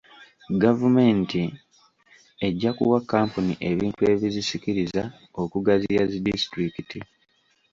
[0.63, 1.41] Gavumenti
[2.47, 5.03] ejja kuwa Kkampuni ebintu ebizisikiriza
[5.41, 6.99] okugaziya zi disitulikiti.